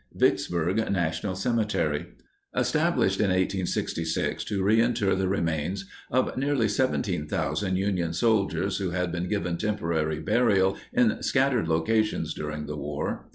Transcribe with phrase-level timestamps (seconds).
[0.17, 2.07] VICKSBURG NATIONAL CEMETERY.
[2.55, 9.29] Established in 1866 to reinter the remains of nearly 17,000 Union soldiers who had been
[9.29, 13.29] given temporary burial in scattered locations during the war.